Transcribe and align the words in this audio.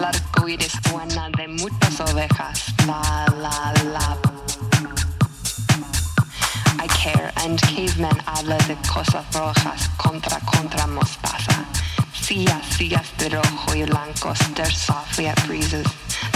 el 0.00 0.04
arco 0.06 0.48
iris, 0.48 0.72
de 1.36 1.48
muchas 1.48 2.00
ovejas. 2.00 2.64
La, 2.86 3.26
la, 3.38 3.72
la. 3.92 4.16
I 6.82 6.88
care, 6.88 7.30
and 7.44 7.60
caveman 7.60 8.18
habla 8.26 8.56
de 8.66 8.76
cosas 8.88 9.24
rojas, 9.34 9.90
contra, 9.98 10.38
contra 10.40 10.86
mostaza. 10.86 11.64
Sillas, 12.14 12.64
sillas 12.76 13.06
de 13.18 13.28
rojo 13.28 13.74
y 13.74 13.82
blancos, 13.82 14.38
stir 14.38 14.72
softly 14.72 15.26
at 15.26 15.46
breezes. 15.46 15.86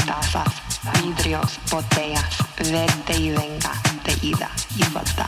Tazas, 0.07 0.53
vidrios, 1.01 1.59
botellas, 1.71 2.37
vete 2.59 3.17
y 3.17 3.31
venga, 3.31 3.73
de 4.05 4.27
ida 4.27 4.51
y 4.77 4.85
vuelta. 4.93 5.27